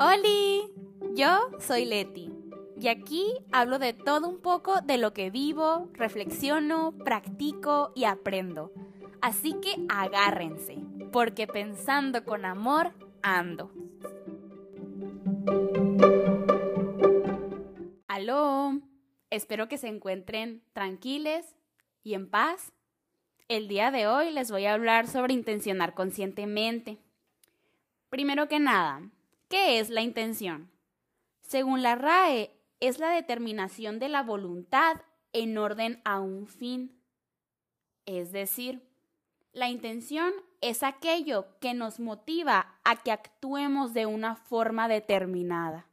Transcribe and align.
¡Holi! 0.00 0.72
Yo 1.16 1.50
soy 1.58 1.84
Leti 1.84 2.30
y 2.80 2.86
aquí 2.86 3.34
hablo 3.50 3.80
de 3.80 3.92
todo 3.92 4.28
un 4.28 4.40
poco 4.40 4.80
de 4.80 4.96
lo 4.96 5.12
que 5.12 5.30
vivo, 5.30 5.88
reflexiono, 5.92 6.92
practico 7.04 7.90
y 7.96 8.04
aprendo. 8.04 8.72
Así 9.20 9.54
que 9.54 9.74
agárrense, 9.88 10.78
porque 11.10 11.48
pensando 11.48 12.24
con 12.24 12.44
amor 12.44 12.92
ando. 13.22 13.72
Aló, 18.06 18.80
espero 19.30 19.66
que 19.66 19.78
se 19.78 19.88
encuentren 19.88 20.62
tranquiles 20.72 21.56
y 22.04 22.14
en 22.14 22.30
paz. 22.30 22.72
El 23.48 23.66
día 23.66 23.90
de 23.90 24.06
hoy 24.06 24.30
les 24.30 24.52
voy 24.52 24.66
a 24.66 24.74
hablar 24.74 25.08
sobre 25.08 25.34
intencionar 25.34 25.94
conscientemente. 25.94 26.98
Primero 28.10 28.46
que 28.46 28.60
nada, 28.60 29.02
¿qué 29.48 29.80
es 29.80 29.90
la 29.90 30.02
intención? 30.02 30.70
Según 31.40 31.82
la 31.82 31.94
RAE, 31.94 32.54
es 32.80 32.98
la 32.98 33.10
determinación 33.10 33.98
de 33.98 34.08
la 34.08 34.22
voluntad 34.22 35.02
en 35.32 35.58
orden 35.58 36.00
a 36.04 36.20
un 36.20 36.46
fin. 36.46 37.02
Es 38.06 38.32
decir, 38.32 38.88
la 39.52 39.68
intención 39.68 40.32
es 40.60 40.82
aquello 40.82 41.46
que 41.60 41.74
nos 41.74 42.00
motiva 42.00 42.78
a 42.84 42.96
que 42.96 43.12
actuemos 43.12 43.94
de 43.94 44.06
una 44.06 44.36
forma 44.36 44.88
determinada. 44.88 45.86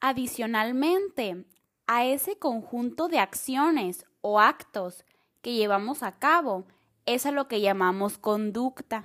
Adicionalmente, 0.00 1.44
a 1.86 2.04
ese 2.06 2.38
conjunto 2.38 3.08
de 3.08 3.18
acciones 3.18 4.06
o 4.20 4.40
actos 4.40 5.04
que 5.42 5.54
llevamos 5.54 6.02
a 6.02 6.18
cabo 6.18 6.64
es 7.06 7.26
a 7.26 7.32
lo 7.32 7.48
que 7.48 7.60
llamamos 7.60 8.18
conducta. 8.18 9.04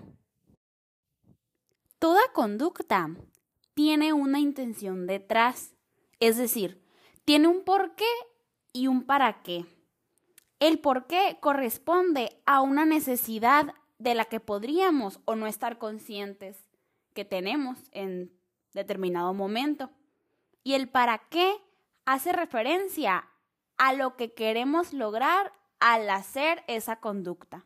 Toda 2.00 2.22
conducta 2.34 3.10
tiene 3.74 4.13
una 4.13 4.40
intención 4.40 5.08
detrás, 5.08 5.74
es 6.20 6.38
decir, 6.38 6.84
tiene 7.26 7.48
un 7.48 7.63
porqué 7.63 8.05
y 8.71 8.88
un 8.88 9.04
para 9.04 9.41
qué. 9.41 9.66
El 10.60 10.80
porqué 10.80 11.38
corresponde 11.40 12.41
a 12.46 12.62
una 12.62 12.86
necesidad 12.86 13.74
de 13.98 14.13
la 14.13 14.26
que 14.26 14.40
podríamos 14.40 15.20
o 15.26 15.36
no 15.36 15.48
estar 15.48 15.80
conscientes 15.80 16.68
que 17.13 17.26
tenemos 17.26 17.80
en 17.91 18.32
determinado 18.74 19.34
momento. 19.34 19.90
Y 20.64 20.74
el 20.74 20.90
para 20.90 21.30
qué 21.30 21.55
hace 22.05 22.32
referencia 22.32 23.27
a 23.77 23.93
lo 23.93 24.16
que 24.16 24.34
queremos 24.34 24.93
lograr 24.93 25.52
al 25.80 26.10
hacer 26.10 26.64
esa 26.68 26.99
conducta. 26.99 27.66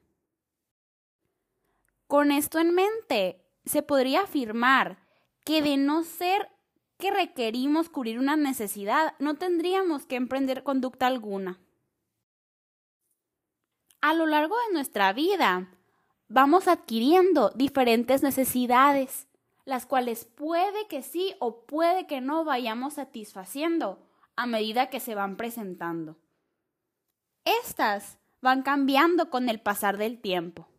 Con 2.08 2.32
esto 2.32 2.60
en 2.60 2.74
mente, 2.74 3.42
se 3.72 3.82
podría 3.82 4.24
afirmar 4.24 4.98
que 5.46 5.62
de 5.62 5.78
no 5.78 6.04
ser 6.04 6.50
que 6.98 7.10
requerimos 7.10 7.88
cubrir 7.88 8.20
una 8.20 8.36
necesidad, 8.36 9.16
no 9.18 9.36
tendríamos 9.36 10.06
que 10.06 10.18
emprender 10.18 10.64
conducta 10.64 11.08
alguna. 11.08 11.58
A 14.02 14.14
lo 14.14 14.26
largo 14.26 14.56
de 14.68 14.74
nuestra 14.74 15.14
vida, 15.14 15.70
vamos 16.28 16.68
adquiriendo 16.68 17.50
diferentes 17.52 18.22
necesidades, 18.24 19.30
las 19.64 19.86
cuales 19.86 20.26
puede 20.26 20.88
que 20.88 21.02
sí 21.02 21.34
o 21.40 21.66
puede 21.66 22.08
que 22.08 22.20
no 22.20 22.44
vayamos 22.44 22.96
satisfaciendo 22.96 24.06
a 24.36 24.48
medida 24.48 24.90
que 24.90 25.00
se 25.00 25.16
van 25.16 25.38
presentando. 25.38 26.18
Estas 27.46 28.18
van 28.42 28.64
cambiando 28.64 29.30
con 29.30 29.48
el 29.48 29.62
pasar 29.62 29.98
del 29.98 30.20
tiempo 30.20 30.71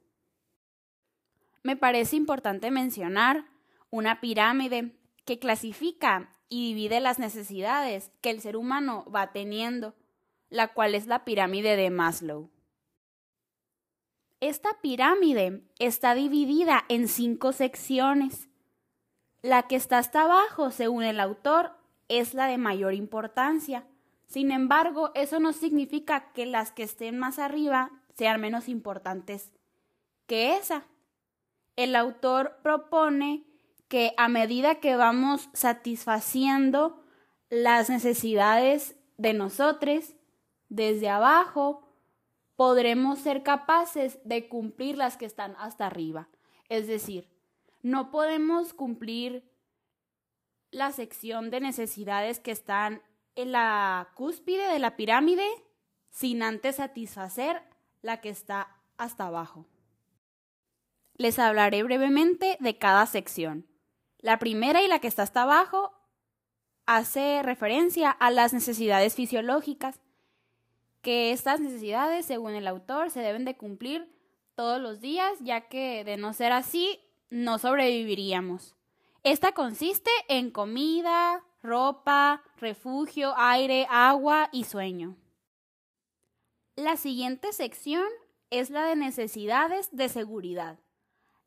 me 1.63 1.77
parece 1.77 2.17
importante 2.17 2.71
mencionar 2.71 3.47
una 3.91 4.21
pirámide 4.21 4.97
que 5.25 5.39
clasifica 5.39 6.31
y 6.49 6.69
divide 6.69 7.01
las 7.01 7.19
necesidades 7.19 8.11
que 8.21 8.31
el 8.31 8.41
ser 8.41 8.57
humano 8.57 9.05
va 9.15 9.33
teniendo, 9.33 9.95
la 10.51 10.69
cual 10.69 10.95
es 10.95 11.07
la 11.07 11.25
pirámide 11.25 11.77
de 11.77 11.91
Maslow. 11.91 12.51
Esta 14.41 14.71
pirámide 14.83 15.63
está 15.79 16.15
dividida 16.15 16.85
en 16.89 17.07
cinco 17.07 17.53
secciones. 17.53 18.49
La 19.41 19.63
que 19.63 19.77
está 19.77 19.99
hasta 19.99 20.23
abajo, 20.23 20.71
según 20.71 21.05
el 21.05 21.21
autor, 21.21 21.73
es 22.09 22.35
la 22.35 22.47
de 22.47 22.59
mayor 22.59 22.95
importancia. 22.95 23.87
Sin 24.27 24.51
embargo, 24.51 25.13
eso 25.15 25.39
no 25.39 25.53
significa 25.53 26.33
que 26.33 26.47
las 26.47 26.73
que 26.73 26.83
estén 26.83 27.19
más 27.19 27.39
arriba 27.39 27.91
sean 28.15 28.41
menos 28.41 28.69
importantes 28.69 29.53
que 30.27 30.57
esa 30.57 30.87
el 31.77 31.97
autor 31.97 32.59
propone 32.63 33.45
que 33.89 34.15
a 34.17 34.29
medida 34.29 34.77
que 34.77 34.97
vamos 34.97 35.49
satisfaciendo 35.53 37.05
las 37.51 37.91
necesidades 37.91 38.97
de 39.19 39.35
nosotros 39.35 40.15
desde 40.69 41.09
abajo, 41.09 41.87
podremos 42.57 43.19
ser 43.19 43.43
capaces 43.43 44.19
de 44.25 44.49
cumplir 44.49 44.97
las 44.97 45.17
que 45.17 45.27
están 45.27 45.55
hasta 45.59 45.87
arriba. 45.87 46.29
Es 46.69 46.87
decir, 46.87 47.29
no 47.83 48.11
podemos 48.11 48.73
cumplir 48.73 49.45
la 50.71 50.93
sección 50.93 51.51
de 51.51 51.61
necesidades 51.61 52.41
que 52.41 52.53
están 52.53 53.03
en 53.35 53.53
la 53.53 54.09
cúspide 54.15 54.67
de 54.73 54.79
la 54.79 54.97
pirámide 54.97 55.47
sin 56.11 56.43
antes 56.43 56.77
satisfacer 56.77 57.63
la 58.01 58.21
que 58.21 58.31
está 58.31 58.77
hasta 58.97 59.27
abajo. 59.27 59.67
Les 61.17 61.39
hablaré 61.39 61.83
brevemente 61.83 62.57
de 62.61 62.79
cada 62.79 63.07
sección. 63.07 63.67
La 64.19 64.39
primera 64.39 64.83
y 64.83 64.89
la 64.89 64.99
que 64.99 65.09
está 65.09 65.23
hasta 65.23 65.43
abajo 65.43 65.93
hace 66.87 67.43
referencia 67.43 68.11
a 68.11 68.31
las 68.31 68.53
necesidades 68.53 69.15
fisiológicas, 69.15 70.01
que 71.03 71.33
estas 71.33 71.61
necesidades, 71.61 72.27
según 72.27 72.55
el 72.55 72.67
autor, 72.67 73.11
se 73.11 73.21
deben 73.21 73.45
de 73.45 73.57
cumplir 73.57 74.09
todos 74.55 74.81
los 74.81 75.01
días, 75.01 75.39
ya 75.41 75.69
que 75.69 76.05
de 76.05 76.17
no 76.17 76.33
ser 76.33 76.53
así, 76.53 77.01
no 77.31 77.59
sobreviviríamos. 77.59 78.77
Esta 79.23 79.53
consiste 79.53 80.11
en 80.29 80.51
comida, 80.51 81.45
ropa, 81.63 82.43
refugio, 82.57 83.35
aire, 83.37 83.87
agua 83.91 84.49
y 84.53 84.65
sueño. 84.65 85.17
La 86.77 86.97
siguiente 86.97 87.53
sección 87.53 88.07
es 88.51 88.71
la 88.71 88.85
de 88.85 88.97
necesidades 88.97 89.89
de 89.93 90.09
seguridad 90.09 90.79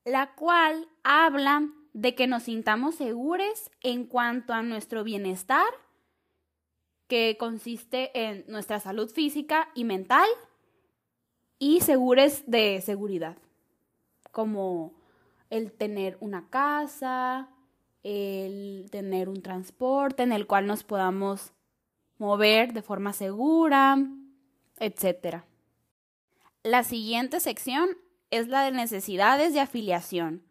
la 0.05 0.35
cual 0.35 0.88
habla 1.03 1.67
de 1.93 2.16
que 2.16 2.27
nos 2.27 2.43
sintamos 2.43 2.95
seguros 2.95 3.71
en 3.81 4.05
cuanto 4.05 4.53
a 4.53 4.61
nuestro 4.61 5.03
bienestar, 5.03 5.67
que 7.07 7.38
consiste 7.39 8.11
en 8.13 8.45
nuestra 8.47 8.79
salud 8.79 9.09
física 9.09 9.69
y 9.75 9.83
mental, 9.83 10.27
y 11.57 11.81
seguros 11.81 12.44
de 12.47 12.81
seguridad, 12.81 13.38
como 14.31 14.94
el 15.49 15.71
tener 15.71 16.17
una 16.19 16.49
casa, 16.49 17.49
el 18.03 18.88
tener 18.91 19.29
un 19.29 19.41
transporte 19.41 20.23
en 20.23 20.31
el 20.31 20.45
cual 20.45 20.67
nos 20.67 20.83
podamos 20.83 21.53
mover 22.17 22.73
de 22.73 22.81
forma 22.81 23.13
segura, 23.13 23.97
etc. 24.79 25.44
La 26.63 26.83
siguiente 26.83 27.39
sección 27.39 27.89
es 28.38 28.47
la 28.47 28.63
de 28.63 28.72
necesidades 28.72 29.53
de 29.53 29.59
afiliación, 29.59 30.44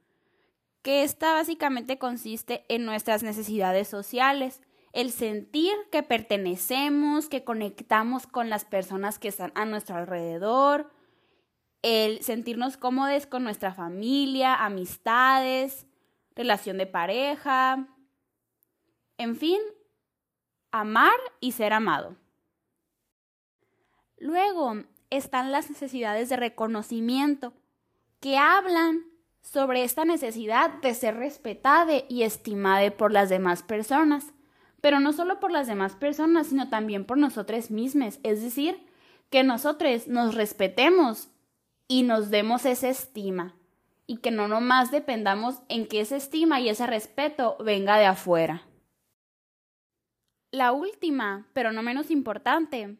que 0.83 1.03
esta 1.03 1.33
básicamente 1.33 1.99
consiste 1.99 2.65
en 2.69 2.84
nuestras 2.84 3.22
necesidades 3.22 3.89
sociales, 3.89 4.61
el 4.93 5.11
sentir 5.11 5.72
que 5.91 6.03
pertenecemos, 6.03 7.28
que 7.28 7.43
conectamos 7.43 8.27
con 8.27 8.49
las 8.49 8.65
personas 8.65 9.19
que 9.19 9.28
están 9.28 9.50
a 9.55 9.65
nuestro 9.65 9.97
alrededor, 9.97 10.93
el 11.83 12.23
sentirnos 12.23 12.77
cómodos 12.77 13.27
con 13.27 13.44
nuestra 13.44 13.75
familia, 13.75 14.55
amistades, 14.55 15.87
relación 16.35 16.79
de 16.79 16.87
pareja, 16.87 17.88
en 19.19 19.37
fin, 19.37 19.61
amar 20.70 21.19
y 21.41 21.53
ser 21.53 21.73
amado. 21.73 22.17
Luego 24.19 24.85
están 25.11 25.53
las 25.53 25.70
necesidades 25.70 26.29
de 26.29 26.37
reconocimiento, 26.37 27.53
que 28.25 28.38
hablan 28.38 29.05
sobre 29.43 29.85
esta 29.85 30.06
necesidad 30.06 30.81
de 30.81 30.94
ser 30.94 31.15
respetada 31.17 31.93
y 32.09 32.23
estimada 32.23 32.91
por 32.91 33.12
las 33.12 33.29
demás 33.29 33.62
personas, 33.62 34.32
pero 34.81 34.99
no 34.99 35.12
solo 35.12 35.41
por 35.41 35.50
las 35.50 35.67
demás 35.67 35.94
personas, 35.94 36.47
sino 36.47 36.71
también 36.71 37.05
por 37.05 37.19
nosotros 37.19 37.71
mismos, 37.71 38.21
es 38.23 38.43
decir, 38.43 38.87
que 39.29 39.43
nosotros 39.43 40.09
nos 40.09 40.35
respetemos 40.35 41.29
y 41.87 42.03
nos 42.03 42.31
demos 42.31 42.65
esa 42.65 42.88
estima. 42.88 43.56
Y 44.06 44.17
que 44.17 44.31
no 44.31 44.49
nomás 44.49 44.91
dependamos 44.91 45.61
en 45.69 45.87
que 45.87 46.00
esa 46.00 46.17
estima 46.17 46.61
y 46.61 46.70
ese 46.70 46.87
respeto 46.87 47.59
venga 47.62 47.99
de 47.99 48.06
afuera. 48.06 48.62
La 50.50 50.73
última, 50.73 51.47
pero 51.53 51.73
no 51.73 51.82
menos 51.82 52.11
importante, 52.11 52.97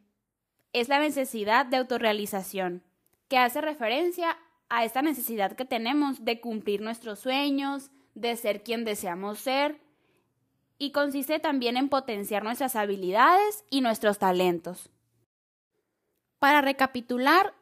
es 0.75 0.91
la 0.91 0.99
necesidad 0.99 1.65
de 1.65 1.79
autorrealización, 1.79 2.83
que 3.29 3.39
hace 3.39 3.63
referencia 3.63 4.37
a 4.69 4.85
esta 4.85 5.03
necesidad 5.03 5.53
que 5.53 5.65
tenemos 5.65 6.25
de 6.25 6.41
cumplir 6.41 6.81
nuestros 6.81 7.21
sueños, 7.21 7.91
de 8.15 8.37
ser 8.37 8.63
quien 8.63 8.85
deseamos 8.85 9.39
ser 9.39 9.81
y 10.79 10.93
consiste 10.93 11.39
también 11.39 11.77
en 11.77 11.89
potenciar 11.89 12.45
nuestras 12.45 12.77
habilidades 12.77 13.65
y 13.71 13.81
nuestros 13.81 14.19
talentos. 14.19 14.91
Para 16.39 16.61
recapitular, 16.61 17.55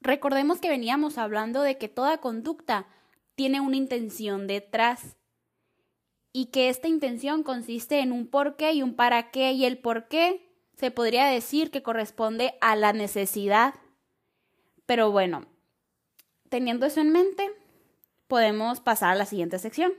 recordemos 0.00 0.60
que 0.60 0.68
veníamos 0.68 1.18
hablando 1.18 1.62
de 1.62 1.78
que 1.78 1.88
toda 1.88 2.18
conducta 2.18 2.86
tiene 3.34 3.60
una 3.60 3.76
intención 3.76 4.46
detrás 4.46 5.16
y 6.32 6.46
que 6.46 6.68
esta 6.68 6.88
intención 6.88 7.42
consiste 7.42 8.00
en 8.00 8.12
un 8.12 8.26
por 8.26 8.56
qué 8.56 8.72
y 8.72 8.82
un 8.82 8.94
para 8.94 9.30
qué 9.30 9.52
y 9.52 9.64
el 9.64 9.78
por 9.78 10.08
qué 10.08 10.50
se 10.76 10.90
podría 10.90 11.26
decir 11.26 11.70
que 11.70 11.82
corresponde 11.82 12.54
a 12.60 12.76
la 12.76 12.92
necesidad. 12.92 13.74
Pero 14.86 15.10
bueno, 15.10 15.46
teniendo 16.48 16.86
eso 16.86 17.00
en 17.00 17.10
mente, 17.12 17.50
podemos 18.28 18.80
pasar 18.80 19.10
a 19.10 19.14
la 19.14 19.26
siguiente 19.26 19.58
sección. 19.58 19.92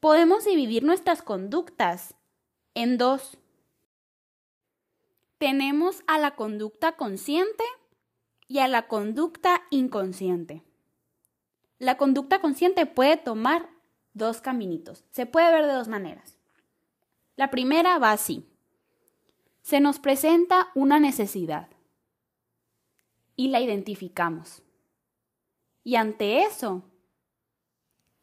Podemos 0.00 0.44
dividir 0.44 0.82
nuestras 0.82 1.22
conductas 1.22 2.14
en 2.74 2.98
dos. 2.98 3.38
Tenemos 5.38 6.02
a 6.06 6.18
la 6.18 6.36
conducta 6.36 6.92
consciente 6.92 7.64
y 8.48 8.58
a 8.58 8.68
la 8.68 8.86
conducta 8.86 9.62
inconsciente. 9.70 10.62
La 11.78 11.96
conducta 11.96 12.40
consciente 12.40 12.86
puede 12.86 13.16
tomar 13.16 13.68
dos 14.12 14.40
caminitos. 14.40 15.04
Se 15.10 15.26
puede 15.26 15.50
ver 15.50 15.66
de 15.66 15.72
dos 15.72 15.88
maneras. 15.88 16.38
La 17.36 17.50
primera 17.50 17.98
va 17.98 18.12
así. 18.12 18.46
Se 19.62 19.80
nos 19.80 19.98
presenta 19.98 20.68
una 20.74 21.00
necesidad 21.00 21.68
y 23.36 23.48
la 23.48 23.60
identificamos. 23.60 24.62
Y 25.84 25.96
ante 25.96 26.42
eso, 26.42 26.82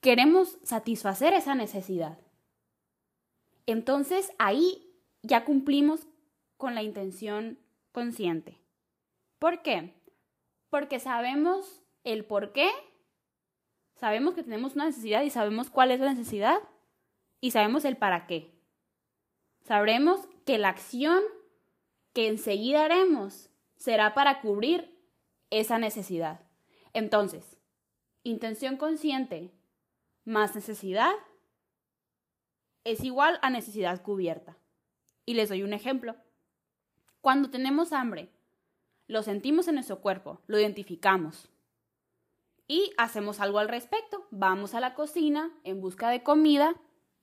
queremos 0.02 0.58
satisfacer 0.64 1.34
esa 1.34 1.56
necesidad. 1.56 2.20
Entonces 3.68 4.34
ahí 4.40 4.92
ya 5.22 5.46
cumplimos 5.46 6.08
con 6.58 6.76
la 6.76 6.84
intención 6.84 7.60
consciente. 7.92 8.60
¿Por 9.40 9.62
qué? 9.62 9.94
Porque 10.70 11.00
sabemos 11.00 11.84
el 12.04 12.26
por 12.26 12.52
qué, 12.52 12.70
sabemos 13.96 14.34
que 14.34 14.44
tenemos 14.44 14.76
una 14.76 14.86
necesidad 14.86 15.22
y 15.22 15.30
sabemos 15.30 15.70
cuál 15.70 15.92
es 15.92 16.00
la 16.00 16.14
necesidad 16.14 16.58
y 17.40 17.52
sabemos 17.52 17.86
el 17.86 17.98
para 17.98 18.26
qué. 18.26 18.60
Sabremos 19.64 20.28
que 20.46 20.58
la 20.58 20.70
acción 20.70 21.22
que 22.14 22.28
enseguida 22.28 22.86
haremos 22.86 23.50
será 23.76 24.14
para 24.14 24.42
cubrir 24.42 25.00
esa 25.50 25.78
necesidad. 25.78 26.51
Entonces, 26.94 27.58
intención 28.24 28.78
consciente 28.78 29.52
más 30.26 30.56
necesidad 30.56 31.14
es 32.84 33.04
igual 33.04 33.40
a 33.42 33.50
necesidad 33.50 34.02
cubierta. 34.02 34.58
Y 35.26 35.36
les 35.36 35.50
doy 35.50 35.64
un 35.64 35.74
ejemplo. 35.74 36.16
Cuando 37.22 37.50
tenemos 37.50 37.94
hambre, 37.94 38.30
lo 39.08 39.24
sentimos 39.24 39.68
en 39.68 39.76
nuestro 39.76 40.00
cuerpo, 40.00 40.40
lo 40.48 40.60
identificamos 40.60 41.50
y 42.68 42.94
hacemos 42.98 43.42
algo 43.42 43.60
al 43.60 43.68
respecto. 43.68 44.26
Vamos 44.32 44.74
a 44.74 44.80
la 44.80 44.96
cocina 44.96 45.52
en 45.64 45.82
busca 45.82 46.10
de 46.10 46.24
comida 46.24 46.76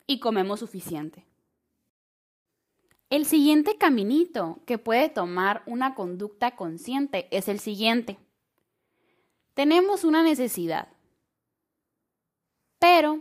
y 0.06 0.20
comemos 0.20 0.60
suficiente. 0.60 1.24
El 3.08 3.24
siguiente 3.24 3.78
caminito 3.78 4.60
que 4.66 4.76
puede 4.76 5.08
tomar 5.08 5.62
una 5.64 5.94
conducta 5.94 6.54
consciente 6.56 7.26
es 7.30 7.48
el 7.48 7.58
siguiente. 7.58 8.18
Tenemos 9.58 10.04
una 10.04 10.22
necesidad 10.22 10.86
pero 12.78 13.20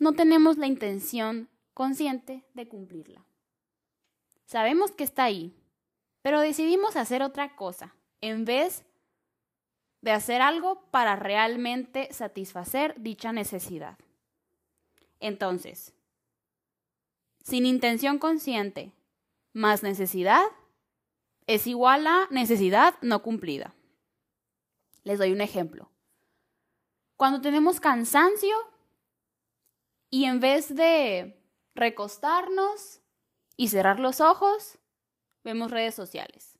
no 0.00 0.12
tenemos 0.12 0.56
la 0.58 0.66
intención 0.66 1.48
consciente 1.72 2.44
de 2.54 2.68
cumplirla. 2.68 3.24
Sabemos 4.46 4.92
que 4.92 5.04
está 5.04 5.24
ahí, 5.24 5.54
pero 6.22 6.40
decidimos 6.40 6.96
hacer 6.96 7.22
otra 7.22 7.56
cosa 7.56 7.94
en 8.20 8.44
vez 8.44 8.84
de 10.00 10.12
hacer 10.12 10.42
algo 10.42 10.82
para 10.90 11.16
realmente 11.16 12.12
satisfacer 12.12 12.94
dicha 12.98 13.32
necesidad. 13.32 13.98
Entonces, 15.20 15.94
sin 17.42 17.66
intención 17.66 18.18
consciente 18.18 18.92
más 19.52 19.82
necesidad 19.82 20.42
es 21.46 21.66
igual 21.66 22.06
a 22.06 22.26
necesidad 22.30 22.94
no 23.02 23.22
cumplida. 23.22 23.74
Les 25.04 25.18
doy 25.18 25.32
un 25.32 25.40
ejemplo. 25.40 25.90
Cuando 27.16 27.40
tenemos 27.40 27.78
cansancio, 27.78 28.56
y 30.14 30.26
en 30.26 30.38
vez 30.38 30.72
de 30.72 31.42
recostarnos 31.74 33.00
y 33.56 33.66
cerrar 33.66 33.98
los 33.98 34.20
ojos, 34.20 34.78
vemos 35.42 35.72
redes 35.72 35.96
sociales. 35.96 36.56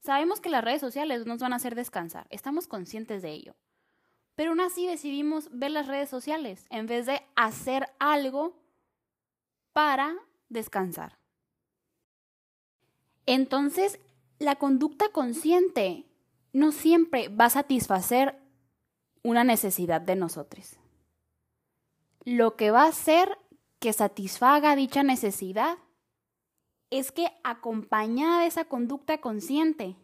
Sabemos 0.00 0.42
que 0.42 0.50
las 0.50 0.62
redes 0.62 0.82
sociales 0.82 1.24
nos 1.24 1.38
van 1.38 1.54
a 1.54 1.56
hacer 1.56 1.74
descansar, 1.74 2.26
estamos 2.28 2.66
conscientes 2.66 3.22
de 3.22 3.30
ello. 3.30 3.54
Pero 4.34 4.50
aún 4.50 4.60
así 4.60 4.86
decidimos 4.86 5.48
ver 5.52 5.70
las 5.70 5.86
redes 5.86 6.10
sociales 6.10 6.66
en 6.68 6.86
vez 6.86 7.06
de 7.06 7.22
hacer 7.34 7.88
algo 7.98 8.60
para 9.72 10.14
descansar. 10.50 11.18
Entonces, 13.24 14.00
la 14.38 14.56
conducta 14.56 15.08
consciente 15.08 16.04
no 16.52 16.72
siempre 16.72 17.28
va 17.28 17.46
a 17.46 17.50
satisfacer 17.50 18.38
una 19.22 19.44
necesidad 19.44 20.00
de 20.00 20.16
nosotros 20.16 20.76
lo 22.24 22.56
que 22.56 22.70
va 22.70 22.84
a 22.84 22.88
hacer 22.88 23.38
que 23.78 23.92
satisfaga 23.92 24.76
dicha 24.76 25.02
necesidad 25.02 25.78
es 26.90 27.10
que 27.10 27.28
acompañada 27.42 28.40
de 28.40 28.46
esa 28.46 28.64
conducta 28.66 29.18
consciente 29.18 29.96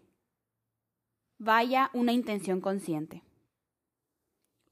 vaya 1.39 1.91
una 1.93 2.13
intención 2.13 2.61
consciente. 2.61 3.23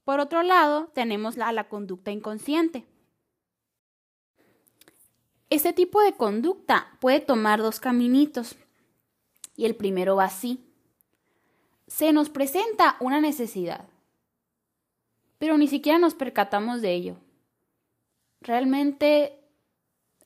Por 0.03 0.19
otro 0.19 0.43
lado, 0.43 0.87
tenemos 0.93 1.37
la, 1.37 1.51
la 1.51 1.69
conducta 1.69 2.11
inconsciente. 2.11 2.85
Este 5.49 5.71
tipo 5.71 6.01
de 6.01 6.13
conducta 6.13 6.97
puede 6.99 7.21
tomar 7.21 7.61
dos 7.61 7.79
caminitos 7.79 8.57
y 9.55 9.65
el 9.65 9.75
primero 9.75 10.17
va 10.17 10.25
así. 10.25 10.66
Se 11.87 12.11
nos 12.13 12.29
presenta 12.29 12.97
una 12.99 13.21
necesidad, 13.21 13.87
pero 15.39 15.57
ni 15.57 15.67
siquiera 15.67 15.97
nos 15.99 16.13
percatamos 16.13 16.81
de 16.81 16.93
ello 16.93 17.17
realmente 18.41 19.39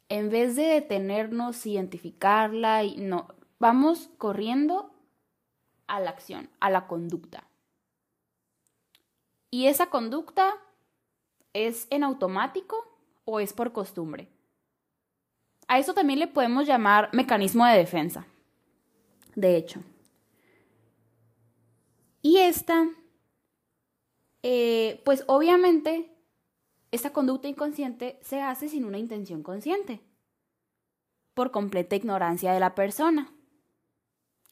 en 0.10 0.30
vez 0.30 0.56
de 0.56 0.64
detenernos, 0.64 1.66
identificarla 1.66 2.84
y 2.84 2.98
no, 2.98 3.28
vamos 3.60 4.10
corriendo 4.18 4.92
a 5.88 6.00
la 6.00 6.10
acción, 6.10 6.50
a 6.60 6.70
la 6.70 6.88
conducta. 6.88 7.48
Y 9.50 9.68
esa 9.68 9.90
conducta 9.90 10.54
es 11.54 11.88
en 11.90 12.04
automático 12.04 12.76
o 13.26 13.40
es 13.40 13.54
por 13.54 13.74
costumbre. 13.74 14.30
A 15.68 15.80
eso 15.80 15.94
también 15.94 16.20
le 16.20 16.28
podemos 16.28 16.68
llamar 16.68 17.10
mecanismo 17.14 17.66
de 17.66 17.78
defensa. 17.78 18.26
De 19.36 19.56
hecho. 19.56 19.82
Y 22.22 22.38
esta, 22.38 22.88
eh, 24.44 25.02
pues 25.06 25.24
obviamente 25.28 26.12
esta 26.92 27.14
conducta 27.14 27.48
inconsciente 27.48 28.20
se 28.22 28.42
hace 28.42 28.68
sin 28.68 28.86
una 28.86 28.98
intención 28.98 29.44
consciente, 29.44 30.02
por 31.34 31.52
completa 31.52 31.96
ignorancia 31.96 32.52
de 32.54 32.60
la 32.60 32.76
persona. 32.76 33.34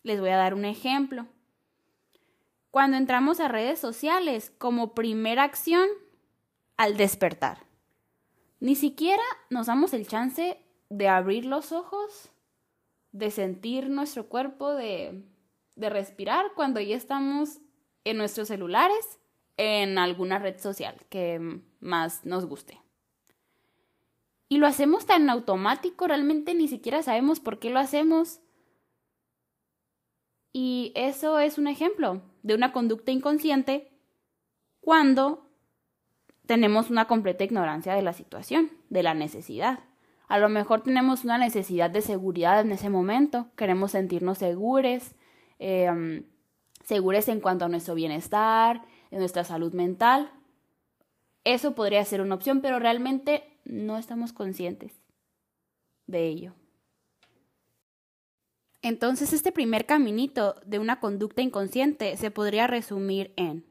Les 0.03 0.19
voy 0.19 0.29
a 0.29 0.37
dar 0.37 0.53
un 0.53 0.65
ejemplo. 0.65 1.27
Cuando 2.71 2.97
entramos 2.97 3.39
a 3.39 3.49
redes 3.49 3.79
sociales 3.79 4.51
como 4.57 4.93
primera 4.93 5.43
acción 5.43 5.87
al 6.77 6.95
despertar, 6.95 7.65
ni 8.61 8.75
siquiera 8.75 9.23
nos 9.49 9.67
damos 9.67 9.93
el 9.93 10.07
chance 10.07 10.63
de 10.89 11.07
abrir 11.07 11.45
los 11.45 11.71
ojos, 11.71 12.29
de 13.11 13.31
sentir 13.31 13.89
nuestro 13.89 14.27
cuerpo, 14.27 14.75
de, 14.75 15.23
de 15.79 15.89
respirar 15.89 16.51
cuando 16.55 16.79
ya 16.79 16.95
estamos 16.95 17.59
en 18.03 18.17
nuestros 18.17 18.47
celulares, 18.47 19.19
en 19.57 19.97
alguna 19.97 20.39
red 20.39 20.59
social 20.59 20.95
que 21.09 21.61
más 21.79 22.25
nos 22.25 22.45
guste. 22.45 22.81
Y 24.47 24.57
lo 24.57 24.67
hacemos 24.67 25.05
tan 25.05 25.29
automático, 25.29 26.07
realmente 26.07 26.53
ni 26.53 26.67
siquiera 26.67 27.03
sabemos 27.03 27.39
por 27.39 27.59
qué 27.59 27.69
lo 27.69 27.79
hacemos. 27.79 28.39
Y 30.51 30.91
eso 30.95 31.39
es 31.39 31.57
un 31.57 31.67
ejemplo 31.67 32.21
de 32.41 32.55
una 32.55 32.71
conducta 32.71 33.11
inconsciente 33.11 33.91
cuando 34.81 35.45
tenemos 36.45 36.89
una 36.89 37.05
completa 37.05 37.43
ignorancia 37.43 37.93
de 37.93 38.01
la 38.01 38.13
situación, 38.13 38.71
de 38.89 39.03
la 39.03 39.13
necesidad. 39.13 39.81
A 40.27 40.39
lo 40.39 40.49
mejor 40.49 40.81
tenemos 40.81 41.23
una 41.23 41.37
necesidad 41.37 41.91
de 41.91 42.01
seguridad 42.01 42.61
en 42.61 42.71
ese 42.71 42.89
momento, 42.89 43.51
queremos 43.55 43.91
sentirnos 43.91 44.39
seguros, 44.39 45.15
eh, 45.59 46.23
en 46.89 47.39
cuanto 47.41 47.65
a 47.65 47.69
nuestro 47.69 47.93
bienestar, 47.93 48.83
en 49.11 49.19
nuestra 49.19 49.43
salud 49.43 49.73
mental, 49.73 50.31
eso 51.43 51.75
podría 51.75 52.03
ser 52.05 52.21
una 52.21 52.35
opción, 52.35 52.61
pero 52.61 52.79
realmente 52.79 53.43
no 53.65 53.97
estamos 53.97 54.33
conscientes. 54.33 54.93
de 56.07 56.25
ello. 56.25 56.55
Entonces, 58.81 59.31
este 59.31 59.51
primer 59.51 59.85
caminito 59.85 60.55
de 60.65 60.79
una 60.79 60.99
conducta 60.99 61.43
inconsciente 61.43 62.17
se 62.17 62.31
podría 62.31 62.65
resumir 62.65 63.31
en 63.35 63.63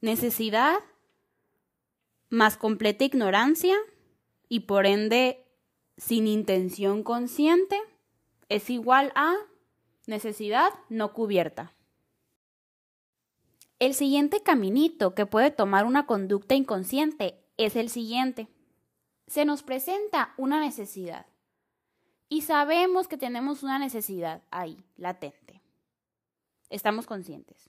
necesidad 0.00 0.78
más 2.30 2.56
completa 2.56 3.04
ignorancia 3.04 3.76
y 4.48 4.60
por 4.60 4.86
ende 4.86 5.44
sin 5.98 6.26
intención 6.26 7.02
consciente 7.02 7.78
es 8.48 8.70
igual 8.70 9.12
a 9.14 9.34
necesidad 10.06 10.72
no 10.88 11.12
cubierta. 11.12 11.74
El 13.78 13.94
siguiente 13.94 14.42
caminito 14.42 15.14
que 15.14 15.26
puede 15.26 15.50
tomar 15.50 15.86
una 15.86 16.06
conducta 16.06 16.54
inconsciente 16.54 17.42
es 17.56 17.76
el 17.76 17.88
siguiente. 17.88 18.48
Se 19.26 19.44
nos 19.44 19.62
presenta 19.62 20.34
una 20.36 20.60
necesidad 20.60 21.26
y 22.28 22.42
sabemos 22.42 23.08
que 23.08 23.18
tenemos 23.18 23.62
una 23.62 23.78
necesidad 23.78 24.42
ahí, 24.50 24.84
latente. 24.96 25.60
Estamos 26.70 27.06
conscientes. 27.06 27.68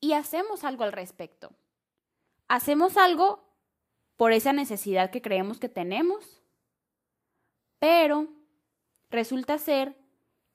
Y 0.00 0.12
hacemos 0.12 0.64
algo 0.64 0.84
al 0.84 0.92
respecto. 0.92 1.52
Hacemos 2.48 2.96
algo 2.96 3.42
por 4.16 4.32
esa 4.32 4.52
necesidad 4.52 5.10
que 5.10 5.22
creemos 5.22 5.58
que 5.58 5.68
tenemos, 5.68 6.42
pero 7.78 8.28
resulta 9.10 9.58
ser 9.58 9.96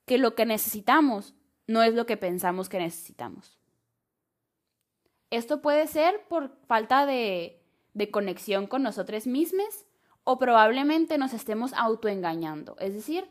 que 0.08 0.18
lo 0.18 0.34
que 0.34 0.44
necesitamos 0.44 1.34
no 1.68 1.84
es 1.84 1.94
lo 1.94 2.06
que 2.06 2.16
pensamos 2.16 2.68
que 2.68 2.80
necesitamos. 2.80 3.60
Esto 5.30 5.60
puede 5.60 5.86
ser 5.86 6.26
por 6.28 6.56
falta 6.66 7.06
de, 7.06 7.62
conexión 8.10 8.66
con 8.66 8.82
nosotros 8.82 9.26
mismos 9.26 9.84
o 10.24 10.38
probablemente 10.38 11.18
nos 11.18 11.32
estemos 11.32 11.72
autoengañando. 11.74 12.76
Es 12.78 12.94
decir, 12.94 13.28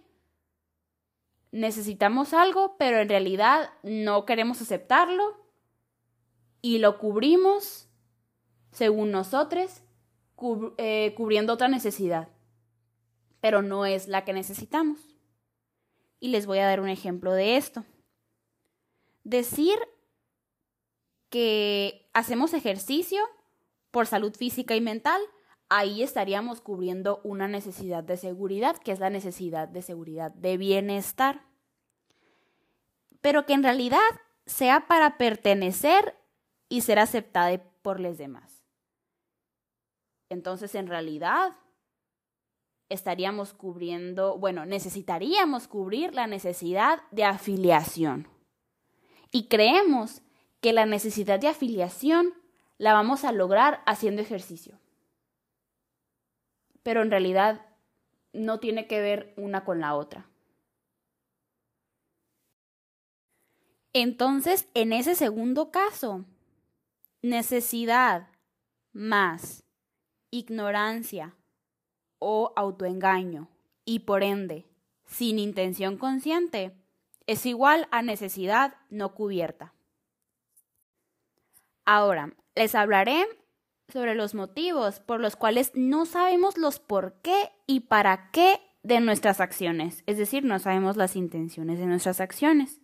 necesitamos 1.52 2.34
algo, 2.34 2.76
pero 2.78 3.00
en 3.00 3.10
realidad 3.10 3.70
no 3.84 4.26
queremos 4.26 4.62
aceptarlo 4.62 5.24
y 6.62 6.80
lo 6.80 7.00
cubrimos, 7.00 7.90
según 8.72 9.12
nosotros, 9.12 9.82
eh, 10.78 11.14
cubriendo 11.16 11.54
otra 11.54 11.70
necesidad, 11.70 12.30
pero 13.42 13.62
no 13.62 13.86
es 13.86 14.08
la 14.08 14.26
que 14.26 14.34
necesitamos. 14.34 15.17
Y 16.20 16.30
les 16.30 16.46
voy 16.46 16.60
a 16.60 16.66
dar 16.66 16.80
un 16.80 16.90
ejemplo 16.90 17.34
de 17.34 17.58
esto. 17.58 17.86
Decir 19.24 19.78
que 21.30 22.10
hacemos 22.14 22.54
ejercicio 22.54 23.22
por 23.92 24.08
salud 24.08 24.34
física 24.36 24.76
y 24.76 24.82
mental, 24.82 25.22
ahí 25.70 26.02
estaríamos 26.02 26.62
cubriendo 26.62 27.22
una 27.24 27.48
necesidad 27.48 28.04
de 28.04 28.18
seguridad, 28.18 28.78
que 28.78 28.92
es 28.92 29.00
la 29.00 29.10
necesidad 29.10 29.68
de 29.68 29.82
seguridad 29.82 30.32
de 30.32 30.58
bienestar. 30.58 31.46
Pero 33.22 33.46
que 33.46 33.54
en 33.54 33.64
realidad 33.64 34.00
sea 34.46 34.88
para 34.88 35.18
pertenecer 35.18 36.16
y 36.70 36.82
ser 36.82 37.00
aceptada 37.00 37.62
por 37.82 38.00
los 38.00 38.18
demás. 38.18 38.64
Entonces, 40.30 40.76
en 40.76 40.88
realidad, 40.88 41.56
estaríamos 42.90 43.54
cubriendo, 43.54 44.38
bueno, 44.38 44.66
necesitaríamos 44.66 45.68
cubrir 45.68 46.14
la 46.14 46.28
necesidad 46.28 47.02
de 47.12 47.26
afiliación. 47.26 48.28
Y 49.32 49.48
creemos 49.48 50.22
que 50.62 50.74
la 50.74 50.86
necesidad 50.86 51.40
de 51.40 51.50
afiliación 51.50 52.34
la 52.78 52.94
vamos 52.94 53.24
a 53.24 53.32
lograr 53.32 53.82
haciendo 53.86 54.22
ejercicio. 54.22 54.80
Pero 56.84 57.02
en 57.02 57.12
realidad 57.12 57.66
no 58.34 58.60
tiene 58.60 58.88
que 58.88 59.02
ver 59.02 59.34
una 59.36 59.66
con 59.66 59.80
la 59.80 59.96
otra. 59.96 60.30
Entonces, 63.94 64.68
en 64.74 64.94
ese 64.94 65.16
segundo 65.16 65.72
caso, 65.72 66.26
necesidad 67.22 68.30
más 68.94 69.64
ignorancia 70.30 71.37
o 72.20 72.54
autoengaño 72.56 73.50
y 73.86 74.00
por 74.00 74.24
ende 74.24 74.66
sin 75.06 75.40
intención 75.40 75.98
consciente 75.98 76.74
es 77.26 77.46
igual 77.46 77.88
a 77.92 78.02
necesidad 78.02 78.76
no 78.90 79.14
cubierta. 79.14 79.74
Ahora, 81.86 82.34
les 82.56 82.76
hablaré 82.76 83.26
sobre 83.88 84.16
los 84.16 84.34
motivos 84.34 85.00
por 85.00 85.20
los 85.20 85.36
cuales 85.36 85.72
no 85.74 86.06
sabemos 86.06 86.58
los 86.58 86.80
por 86.80 87.22
qué 87.22 87.52
y 87.66 87.82
para 87.82 88.32
qué 88.32 88.60
de 88.84 89.00
nuestras 89.00 89.42
acciones, 89.42 90.04
es 90.06 90.18
decir, 90.18 90.44
no 90.44 90.60
sabemos 90.60 90.96
las 90.98 91.16
intenciones 91.16 91.80
de 91.80 91.86
nuestras 91.86 92.22
acciones. 92.22 92.80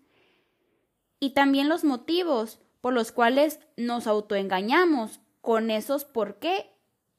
Y 1.19 1.33
también 1.33 1.69
los 1.69 1.83
motivos 1.83 2.59
por 2.81 2.93
los 2.93 3.13
cuales 3.13 3.61
nos 3.77 4.07
autoengañamos 4.07 5.21
con 5.39 5.71
esos 5.71 6.03
por 6.03 6.39
qué 6.39 6.72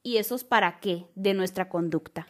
y 0.05 0.19
esos 0.19 0.45
para 0.45 0.79
qué 0.79 1.09
de 1.17 1.35
nuestra 1.35 1.69
conducta. 1.69 2.29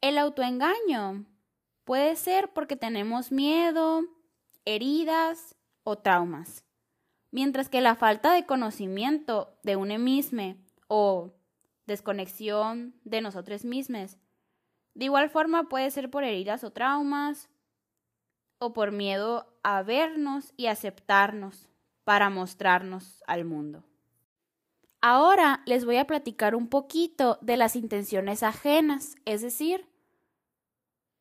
El 0.00 0.16
autoengaño 0.16 1.26
puede 1.84 2.16
ser 2.16 2.54
porque 2.54 2.76
tenemos 2.76 3.30
miedo, 3.30 4.04
heridas 4.64 5.56
o 5.84 5.98
traumas 5.98 6.64
mientras 7.30 7.68
que 7.68 7.80
la 7.80 7.94
falta 7.94 8.32
de 8.32 8.46
conocimiento 8.46 9.56
de 9.62 9.76
un 9.76 9.88
mismo 10.02 10.56
o 10.88 11.32
desconexión 11.86 12.94
de 13.04 13.20
nosotros 13.20 13.64
mismos, 13.64 14.18
de 14.94 15.04
igual 15.06 15.30
forma 15.30 15.68
puede 15.68 15.90
ser 15.90 16.10
por 16.10 16.24
heridas 16.24 16.64
o 16.64 16.72
traumas 16.72 17.48
o 18.58 18.72
por 18.72 18.92
miedo 18.92 19.58
a 19.62 19.82
vernos 19.82 20.52
y 20.56 20.66
aceptarnos 20.66 21.68
para 22.04 22.30
mostrarnos 22.30 23.22
al 23.26 23.44
mundo. 23.44 23.84
Ahora 25.02 25.62
les 25.64 25.84
voy 25.84 25.96
a 25.96 26.06
platicar 26.06 26.54
un 26.54 26.68
poquito 26.68 27.38
de 27.40 27.56
las 27.56 27.74
intenciones 27.74 28.42
ajenas, 28.42 29.16
es 29.24 29.40
decir, 29.40 29.86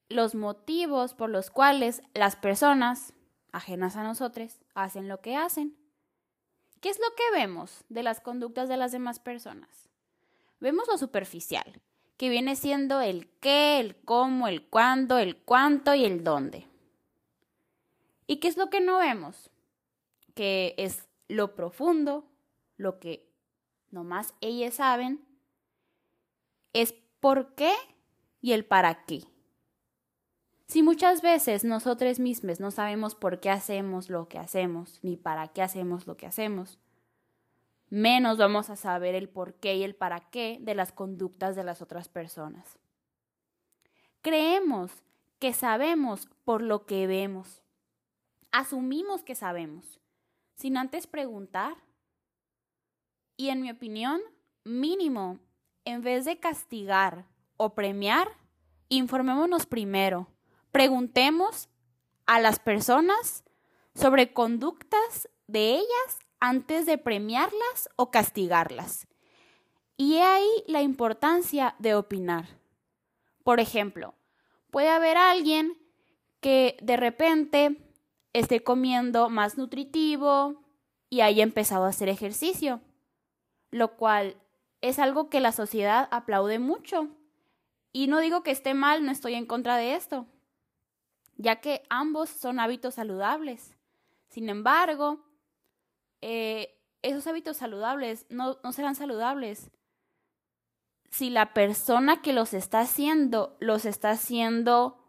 los 0.10 0.36
motivos 0.36 1.14
por 1.14 1.30
los 1.30 1.50
cuales 1.50 2.02
las 2.14 2.36
personas 2.36 3.14
ajenas 3.52 3.96
a 3.96 4.04
nosotros 4.04 4.60
hacen 4.74 5.08
lo 5.08 5.22
que 5.22 5.36
hacen. 5.38 5.78
¿Qué 6.82 6.90
es 6.90 7.00
lo 7.00 7.16
que 7.16 7.40
vemos 7.40 7.86
de 7.90 8.04
las 8.04 8.20
conductas 8.20 8.68
de 8.68 8.78
las 8.78 8.92
demás 8.92 9.20
personas? 9.20 9.90
Vemos 10.60 10.88
lo 10.88 10.98
superficial, 10.98 11.82
que 12.18 12.30
viene 12.30 12.56
siendo 12.58 13.00
el 13.00 13.30
qué, 13.40 13.80
el 13.80 13.96
cómo, 13.96 14.48
el 14.48 14.68
cuándo, 14.68 15.18
el 15.18 15.38
cuánto 15.38 15.94
y 15.94 16.04
el 16.04 16.24
dónde. 16.24 16.68
¿Y 18.28 18.38
qué 18.38 18.50
es 18.50 18.58
lo 18.58 18.70
que 18.70 18.82
no 18.82 18.98
vemos? 18.98 19.50
Que 20.36 20.76
es 20.78 21.08
lo 21.28 21.56
profundo, 21.56 22.26
lo 22.78 23.00
que 23.00 23.29
nomás 23.92 24.34
ellas 24.42 24.76
saben, 24.76 25.26
es 26.74 26.94
por 27.20 27.56
qué 27.56 27.74
y 28.42 28.54
el 28.54 28.66
para 28.66 29.06
qué. 29.06 29.24
Si 30.68 30.84
muchas 30.84 31.24
veces 31.24 31.64
nosotros 31.64 32.20
mismos 32.20 32.60
no 32.60 32.70
sabemos 32.70 33.16
por 33.16 33.40
qué 33.40 33.50
hacemos 33.50 34.10
lo 34.10 34.28
que 34.28 34.38
hacemos, 34.38 35.00
ni 35.02 35.18
para 35.18 35.48
qué 35.48 35.64
hacemos 35.64 36.06
lo 36.06 36.16
que 36.16 36.28
hacemos, 36.28 36.78
menos 37.90 38.38
vamos 38.38 38.70
a 38.70 38.76
saber 38.76 39.16
el 39.16 39.30
por 39.30 39.56
qué 39.56 39.78
y 39.78 39.84
el 39.84 39.96
para 39.96 40.30
qué 40.30 40.60
de 40.62 40.76
las 40.76 40.92
conductas 40.92 41.56
de 41.56 41.64
las 41.64 41.82
otras 41.82 42.08
personas. 42.08 42.78
Creemos 44.22 44.92
que 45.40 45.54
sabemos 45.54 46.30
por 46.46 46.62
lo 46.62 46.86
que 46.86 47.08
vemos. 47.08 47.64
Asumimos 48.52 49.24
que 49.24 49.34
sabemos, 49.34 50.00
sin 50.56 50.78
antes 50.78 51.08
preguntar. 51.08 51.78
Y 53.40 53.52
en 53.52 53.62
mi 53.62 53.72
opinión, 53.72 54.20
mínimo, 54.66 55.40
en 55.86 56.02
vez 56.02 56.26
de 56.26 56.42
castigar 56.42 57.26
o 57.56 57.74
premiar, 57.74 58.28
informémonos 58.90 59.66
primero 59.66 60.28
Preguntemos 60.72 61.70
a 62.26 62.40
las 62.40 62.60
personas 62.60 63.44
sobre 63.96 64.34
conductas 64.34 65.30
de 65.48 65.76
ellas 65.76 66.20
antes 66.40 66.86
de 66.86 66.98
premiarlas 66.98 67.90
o 67.96 68.12
castigarlas. 68.12 69.08
Y 69.98 70.18
he 70.18 70.24
ahí 70.24 70.64
la 70.68 70.82
importancia 70.82 71.76
de 71.80 71.96
opinar. 71.96 72.46
Por 73.44 73.60
ejemplo, 73.60 74.14
puede 74.70 74.90
haber 74.90 75.18
alguien 75.18 75.76
que 76.40 76.78
de 76.82 76.98
repente 76.98 77.78
esté 78.34 78.64
comiendo 78.64 79.30
más 79.30 79.58
nutritivo 79.58 80.62
y 81.10 81.22
haya 81.22 81.42
empezado 81.42 81.86
a 81.86 81.90
hacer 81.90 82.10
ejercicio, 82.10 82.80
lo 83.72 83.96
cual 83.96 84.36
es 84.82 85.00
algo 85.00 85.30
que 85.30 85.40
la 85.40 85.52
sociedad 85.52 86.08
aplaude 86.12 86.60
mucho. 86.60 87.08
Y 87.92 88.08
no 88.08 88.20
digo 88.20 88.44
que 88.44 88.52
esté 88.52 88.74
mal, 88.74 89.06
no 89.06 89.12
estoy 89.12 89.34
en 89.34 89.46
contra 89.46 89.78
de 89.78 89.96
esto 89.96 90.28
ya 91.40 91.62
que 91.62 91.84
ambos 91.90 92.30
son 92.30 92.60
hábitos 92.60 92.96
saludables. 92.96 93.78
Sin 94.28 94.50
embargo, 94.50 95.26
eh, 96.22 96.78
esos 97.02 97.26
hábitos 97.28 97.56
saludables 97.56 98.26
no, 98.30 98.58
no 98.62 98.74
serán 98.74 98.94
saludables 98.94 99.72
si 101.10 101.30
la 101.30 101.54
persona 101.54 102.22
que 102.22 102.34
los 102.34 102.54
está 102.54 102.82
haciendo 102.82 103.56
los 103.62 103.86
está 103.86 104.12
haciendo 104.12 105.02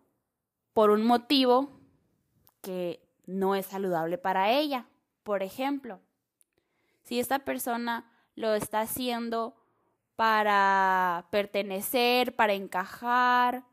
por 0.72 0.90
un 0.90 1.04
motivo 1.04 1.80
que 2.62 3.04
no 3.26 3.56
es 3.56 3.66
saludable 3.66 4.16
para 4.16 4.52
ella. 4.52 4.86
Por 5.24 5.42
ejemplo, 5.42 6.00
si 7.02 7.18
esta 7.18 7.40
persona 7.40 8.09
lo 8.40 8.54
está 8.54 8.80
haciendo 8.80 9.54
para 10.16 11.28
pertenecer, 11.30 12.34
para 12.34 12.54
encajar, 12.54 13.64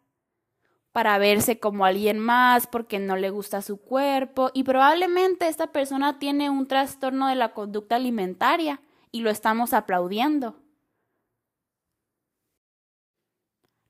para 0.92 1.18
verse 1.18 1.60
como 1.60 1.86
alguien 1.86 2.20
más 2.20 2.68
porque 2.68 3.00
no 3.00 3.16
le 3.16 3.30
gusta 3.30 3.62
su 3.62 3.78
cuerpo 3.78 4.52
y 4.54 4.64
probablemente 4.64 5.48
esta 5.48 5.68
persona 5.68 6.20
tiene 6.20 6.50
un 6.50 6.68
trastorno 6.68 7.28
de 7.28 7.36
la 7.36 7.54
conducta 7.54 7.96
alimentaria 7.96 8.82
y 9.12 9.22
lo 9.22 9.30
estamos 9.30 9.74
aplaudiendo. 9.74 10.56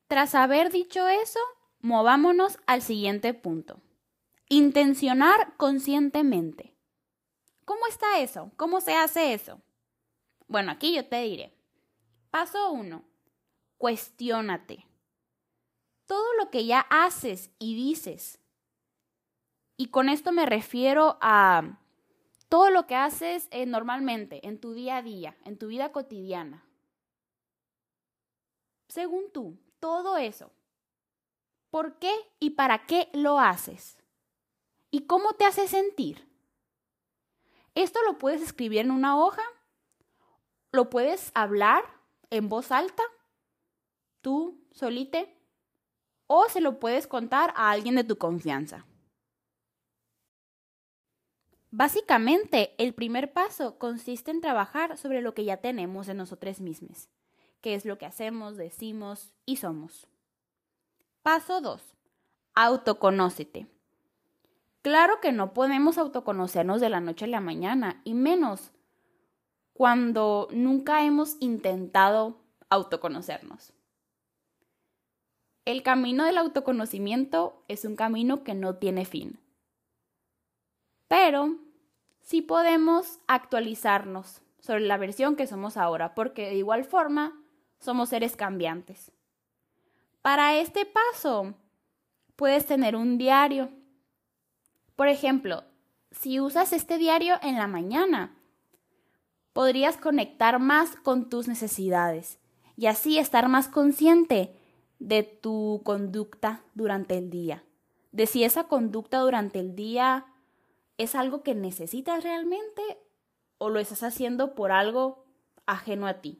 Tras 0.07 0.35
haber 0.35 0.71
dicho 0.71 1.07
eso, 1.07 1.39
movámonos 1.79 2.59
al 2.65 2.81
siguiente 2.81 3.33
punto. 3.33 3.81
Intencionar 4.47 5.55
conscientemente. 5.57 6.75
¿Cómo 7.65 7.85
está 7.87 8.19
eso? 8.19 8.51
¿Cómo 8.55 8.79
se 8.79 8.95
hace 8.95 9.33
eso? 9.33 9.61
Bueno, 10.47 10.71
aquí 10.71 10.95
yo 10.95 11.05
te 11.05 11.21
diré. 11.21 11.53
Paso 12.31 12.71
1. 12.71 13.03
Cuestiónate. 13.77 14.85
Todo 16.05 16.33
lo 16.35 16.49
que 16.49 16.65
ya 16.65 16.81
haces 16.89 17.51
y 17.59 17.75
dices. 17.75 18.39
Y 19.75 19.87
con 19.87 20.09
esto 20.09 20.31
me 20.31 20.45
refiero 20.45 21.17
a 21.21 21.79
todo 22.49 22.69
lo 22.71 22.87
que 22.87 22.95
haces 22.95 23.47
eh, 23.51 23.65
normalmente, 23.65 24.47
en 24.47 24.59
tu 24.59 24.73
día 24.73 24.97
a 24.97 25.01
día, 25.01 25.37
en 25.43 25.57
tu 25.57 25.67
vida 25.67 25.91
cotidiana. 25.91 26.65
Según 28.87 29.31
tú, 29.31 29.57
todo 29.79 30.17
eso. 30.17 30.51
¿Por 31.69 31.99
qué 31.99 32.13
y 32.39 32.51
para 32.51 32.85
qué 32.85 33.09
lo 33.13 33.39
haces? 33.39 33.97
¿Y 34.89 35.01
cómo 35.01 35.33
te 35.33 35.45
hace 35.45 35.67
sentir? 35.67 36.27
Esto 37.75 37.99
lo 38.03 38.17
puedes 38.17 38.41
escribir 38.41 38.79
en 38.79 38.91
una 38.91 39.19
hoja, 39.19 39.43
lo 40.71 40.89
puedes 40.89 41.31
hablar 41.33 41.83
en 42.29 42.49
voz 42.49 42.71
alta, 42.71 43.03
tú 44.21 44.61
solite, 44.71 45.33
o 46.27 46.47
se 46.49 46.61
lo 46.61 46.79
puedes 46.79 47.07
contar 47.07 47.53
a 47.55 47.71
alguien 47.71 47.95
de 47.95 48.03
tu 48.03 48.17
confianza. 48.17 48.85
Básicamente, 51.71 52.73
el 52.77 52.93
primer 52.93 53.33
paso 53.33 53.77
consiste 53.77 54.31
en 54.31 54.41
trabajar 54.41 54.97
sobre 54.97 55.21
lo 55.21 55.33
que 55.33 55.45
ya 55.45 55.57
tenemos 55.57 56.07
en 56.07 56.17
nosotros 56.17 56.59
mismos, 56.59 57.09
que 57.61 57.75
es 57.75 57.85
lo 57.85 57.97
que 57.97 58.05
hacemos, 58.05 58.57
decimos 58.57 59.33
y 59.45 59.57
somos. 59.57 60.07
Paso 61.21 61.61
2. 61.61 61.81
Autoconócete. 62.55 63.67
Claro 64.81 65.19
que 65.21 65.33
no 65.33 65.53
podemos 65.53 65.97
autoconocernos 65.97 66.79
de 66.79 66.89
la 66.89 67.01
noche 67.01 67.25
a 67.25 67.27
la 67.27 67.41
mañana, 67.41 68.01
y 68.05 68.13
menos 68.13 68.71
cuando 69.77 70.47
nunca 70.51 71.03
hemos 71.03 71.37
intentado 71.39 72.41
autoconocernos. 72.69 73.73
El 75.65 75.83
camino 75.83 76.25
del 76.25 76.39
autoconocimiento 76.39 77.63
es 77.67 77.85
un 77.85 77.95
camino 77.95 78.43
que 78.43 78.55
no 78.55 78.77
tiene 78.77 79.05
fin. 79.05 79.39
Pero 81.07 81.57
sí 82.21 82.41
podemos 82.41 83.19
actualizarnos 83.27 84.41
sobre 84.59 84.81
la 84.81 84.97
versión 84.97 85.35
que 85.35 85.45
somos 85.45 85.77
ahora, 85.77 86.15
porque 86.15 86.47
de 86.47 86.55
igual 86.55 86.83
forma 86.83 87.39
somos 87.79 88.09
seres 88.09 88.35
cambiantes. 88.35 89.11
Para 90.23 90.55
este 90.57 90.85
paso, 90.85 91.53
puedes 92.35 92.65
tener 92.65 92.95
un 92.95 93.17
diario 93.17 93.69
por 94.97 95.09
ejemplo, 95.09 95.63
si 96.09 96.39
usas 96.39 96.73
este 96.73 96.97
diario 96.97 97.35
en 97.43 97.55
la 97.55 97.67
mañana, 97.67 98.35
podrías 99.57 99.97
conectar 99.97 100.59
más 100.59 100.95
con 100.97 101.29
tus 101.29 101.47
necesidades 101.47 102.37
y 102.75 102.85
así 102.85 103.17
estar 103.17 103.49
más 103.49 103.67
consciente 103.67 104.55
de 104.99 105.23
tu 105.23 105.81
conducta 105.83 106.61
durante 106.75 107.17
el 107.17 107.31
día, 107.31 107.63
de 108.11 108.27
si 108.27 108.43
esa 108.43 108.65
conducta 108.65 109.17
durante 109.17 109.59
el 109.59 109.75
día 109.75 110.27
es 110.99 111.15
algo 111.15 111.41
que 111.41 111.55
necesitas 111.55 112.23
realmente 112.23 112.83
o 113.57 113.69
lo 113.69 113.79
estás 113.79 114.03
haciendo 114.03 114.53
por 114.53 114.71
algo 114.71 115.25
ajeno 115.65 116.05
a 116.05 116.21
ti. 116.21 116.39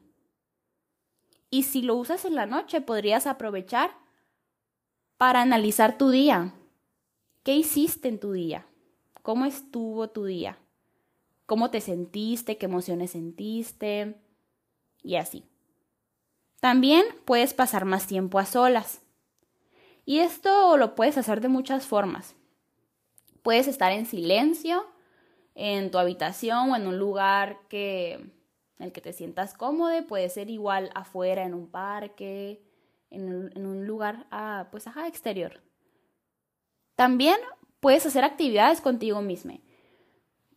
Y 1.50 1.64
si 1.64 1.82
lo 1.82 1.96
usas 1.96 2.24
en 2.24 2.36
la 2.36 2.46
noche, 2.46 2.80
podrías 2.80 3.26
aprovechar 3.26 3.90
para 5.16 5.42
analizar 5.42 5.98
tu 5.98 6.10
día, 6.10 6.54
¿Qué 7.42 7.56
hiciste 7.56 8.06
en 8.06 8.20
tu 8.20 8.30
día? 8.30 8.64
¿Cómo 9.22 9.44
estuvo 9.44 10.08
tu 10.08 10.24
día? 10.24 10.56
¿Cómo 11.48 11.70
te 11.70 11.80
sentiste? 11.80 12.58
¿Qué 12.58 12.66
emociones 12.66 13.12
sentiste? 13.12 14.20
Y 15.02 15.16
así. 15.16 15.46
También 16.60 17.06
puedes 17.24 17.54
pasar 17.54 17.86
más 17.86 18.06
tiempo 18.06 18.38
a 18.38 18.44
solas. 18.44 19.00
Y 20.04 20.18
esto 20.18 20.76
lo 20.76 20.94
puedes 20.94 21.16
hacer 21.16 21.40
de 21.40 21.48
muchas 21.48 21.86
formas. 21.86 22.36
Puedes 23.40 23.66
estar 23.66 23.92
en 23.92 24.04
silencio 24.04 24.84
en 25.54 25.90
tu 25.90 25.96
habitación 25.96 26.70
o 26.70 26.76
en 26.76 26.86
un 26.86 26.98
lugar 26.98 27.60
que, 27.70 28.12
en 28.12 28.30
el 28.80 28.92
que 28.92 29.00
te 29.00 29.14
sientas 29.14 29.54
cómodo. 29.54 30.06
Puede 30.06 30.28
ser 30.28 30.50
igual 30.50 30.90
afuera, 30.94 31.44
en 31.44 31.54
un 31.54 31.70
parque, 31.70 32.62
en 33.08 33.56
un, 33.56 33.86
lugar 33.86 34.26
ah, 34.30 34.68
pues, 34.70 34.84
exterior. 35.06 35.62
También 36.94 37.38
puedes 37.80 38.04
hacer 38.04 38.22
actividades 38.22 38.82
contigo 38.82 39.22
mismo. 39.22 39.58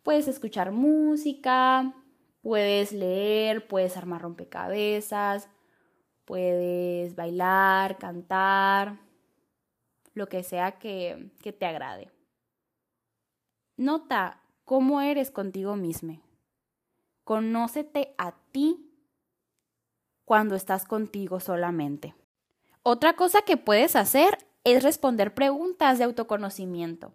Puedes 0.03 0.27
escuchar 0.27 0.71
música, 0.71 1.93
puedes 2.41 2.91
leer, 2.91 3.67
puedes 3.67 3.97
armar 3.97 4.21
rompecabezas, 4.21 5.47
puedes 6.25 7.15
bailar, 7.15 7.97
cantar, 7.97 8.99
lo 10.13 10.27
que 10.27 10.43
sea 10.43 10.79
que, 10.79 11.31
que 11.41 11.53
te 11.53 11.65
agrade. 11.65 12.11
Nota 13.77 14.41
cómo 14.65 15.01
eres 15.01 15.31
contigo 15.31 15.75
mismo. 15.75 16.21
Conócete 17.23 18.13
a 18.17 18.33
ti 18.51 18.91
cuando 20.25 20.55
estás 20.55 20.85
contigo 20.85 21.39
solamente. 21.39 22.15
Otra 22.83 23.15
cosa 23.15 23.43
que 23.43 23.57
puedes 23.57 23.95
hacer 23.95 24.37
es 24.63 24.83
responder 24.83 25.33
preguntas 25.33 25.97
de 25.97 26.05
autoconocimiento. 26.05 27.13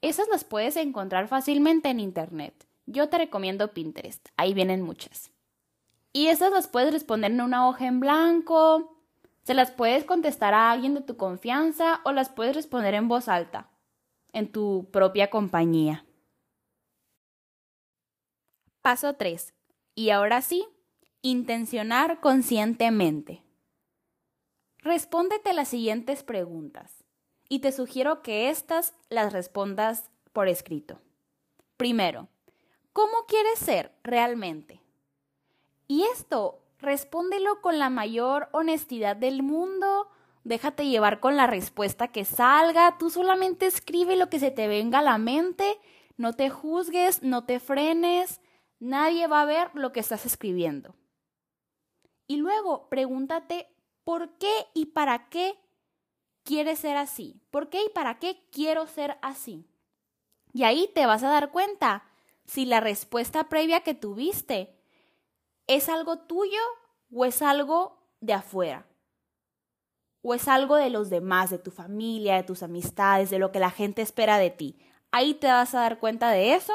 Esas 0.00 0.28
las 0.28 0.44
puedes 0.44 0.76
encontrar 0.76 1.26
fácilmente 1.26 1.88
en 1.88 1.98
Internet. 1.98 2.66
Yo 2.86 3.08
te 3.08 3.18
recomiendo 3.18 3.74
Pinterest, 3.74 4.28
ahí 4.36 4.54
vienen 4.54 4.82
muchas. 4.82 5.32
Y 6.12 6.28
esas 6.28 6.52
las 6.52 6.68
puedes 6.68 6.92
responder 6.92 7.32
en 7.32 7.40
una 7.40 7.68
hoja 7.68 7.86
en 7.86 8.00
blanco, 8.00 8.96
se 9.42 9.54
las 9.54 9.70
puedes 9.70 10.04
contestar 10.04 10.54
a 10.54 10.70
alguien 10.70 10.94
de 10.94 11.00
tu 11.00 11.16
confianza 11.16 12.00
o 12.04 12.12
las 12.12 12.28
puedes 12.28 12.54
responder 12.54 12.94
en 12.94 13.08
voz 13.08 13.28
alta, 13.28 13.70
en 14.32 14.52
tu 14.52 14.88
propia 14.92 15.30
compañía. 15.30 16.04
Paso 18.82 19.14
3. 19.14 19.52
Y 19.94 20.10
ahora 20.10 20.42
sí, 20.42 20.66
intencionar 21.22 22.20
conscientemente. 22.20 23.42
Respóndete 24.78 25.52
las 25.52 25.68
siguientes 25.68 26.22
preguntas 26.22 26.97
y 27.48 27.60
te 27.60 27.72
sugiero 27.72 28.22
que 28.22 28.50
estas 28.50 28.94
las 29.08 29.32
respondas 29.32 30.10
por 30.32 30.48
escrito. 30.48 31.00
Primero, 31.76 32.28
¿cómo 32.92 33.26
quieres 33.26 33.58
ser 33.58 33.92
realmente? 34.02 34.82
Y 35.86 36.04
esto, 36.04 36.60
respóndelo 36.78 37.60
con 37.60 37.78
la 37.78 37.90
mayor 37.90 38.48
honestidad 38.52 39.16
del 39.16 39.42
mundo. 39.42 40.08
Déjate 40.44 40.86
llevar 40.86 41.20
con 41.20 41.36
la 41.36 41.46
respuesta 41.46 42.08
que 42.08 42.24
salga. 42.24 42.98
Tú 42.98 43.10
solamente 43.10 43.66
escribe 43.66 44.16
lo 44.16 44.28
que 44.28 44.38
se 44.38 44.50
te 44.50 44.68
venga 44.68 44.98
a 44.98 45.02
la 45.02 45.18
mente. 45.18 45.78
No 46.16 46.34
te 46.34 46.50
juzgues, 46.50 47.22
no 47.22 47.44
te 47.44 47.60
frenes. 47.60 48.40
Nadie 48.80 49.26
va 49.26 49.42
a 49.42 49.46
ver 49.46 49.70
lo 49.74 49.92
que 49.92 50.00
estás 50.00 50.26
escribiendo. 50.26 50.94
Y 52.26 52.36
luego 52.36 52.88
pregúntate 52.90 53.68
¿Por 54.08 54.38
qué 54.38 54.66
y 54.72 54.86
para 54.86 55.28
qué 55.28 55.58
quieres 56.48 56.78
ser 56.78 56.96
así? 56.96 57.42
¿Por 57.50 57.68
qué 57.68 57.84
y 57.84 57.90
para 57.90 58.18
qué 58.18 58.42
quiero 58.50 58.86
ser 58.86 59.18
así? 59.20 59.66
Y 60.54 60.64
ahí 60.64 60.90
te 60.94 61.04
vas 61.04 61.22
a 61.22 61.28
dar 61.28 61.50
cuenta 61.50 62.04
si 62.46 62.64
la 62.64 62.80
respuesta 62.80 63.50
previa 63.50 63.82
que 63.82 63.92
tuviste 63.92 64.74
es 65.66 65.90
algo 65.90 66.20
tuyo 66.20 66.58
o 67.12 67.26
es 67.26 67.42
algo 67.42 67.98
de 68.20 68.32
afuera. 68.32 68.86
O 70.22 70.32
es 70.32 70.48
algo 70.48 70.76
de 70.76 70.88
los 70.88 71.10
demás, 71.10 71.50
de 71.50 71.58
tu 71.58 71.70
familia, 71.70 72.36
de 72.36 72.44
tus 72.44 72.62
amistades, 72.62 73.28
de 73.28 73.38
lo 73.38 73.52
que 73.52 73.60
la 73.60 73.70
gente 73.70 74.00
espera 74.00 74.38
de 74.38 74.48
ti. 74.48 74.78
Ahí 75.10 75.34
te 75.34 75.48
vas 75.48 75.74
a 75.74 75.80
dar 75.80 75.98
cuenta 75.98 76.30
de 76.30 76.54
eso. 76.54 76.72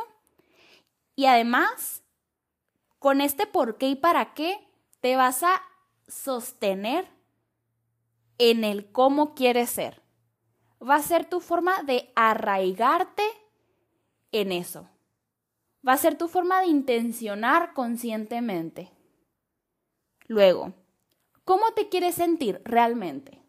Y 1.16 1.26
además, 1.26 2.04
con 3.00 3.22
este 3.22 3.48
por 3.48 3.80
qué 3.80 3.88
y 3.88 3.96
para 3.96 4.36
qué, 4.36 4.68
te 5.02 5.16
vas 5.16 5.42
a 5.42 5.64
sostener 6.08 7.13
en 8.52 8.66
el 8.66 8.92
cómo 8.92 9.36
quieres 9.36 9.70
ser. 9.70 10.02
Va 10.82 10.96
a 10.96 11.02
ser 11.02 11.30
tu 11.30 11.40
forma 11.40 11.82
de 11.84 12.12
arraigarte 12.14 13.24
en 14.34 14.52
eso. 14.52 14.90
Va 15.88 15.94
a 15.94 15.98
ser 15.98 16.18
tu 16.18 16.28
forma 16.28 16.60
de 16.60 16.68
intencionar 16.68 17.74
conscientemente. 17.74 18.92
Luego, 20.28 20.74
¿cómo 21.46 21.72
te 21.74 21.88
quieres 21.88 22.16
sentir 22.16 22.62
realmente? 22.66 23.42